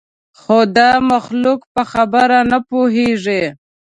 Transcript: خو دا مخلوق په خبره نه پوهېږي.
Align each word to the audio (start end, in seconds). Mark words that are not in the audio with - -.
خو 0.39 0.57
دا 0.77 0.91
مخلوق 1.11 1.59
په 1.73 1.81
خبره 1.91 2.39
نه 2.51 2.59
پوهېږي. 2.69 3.43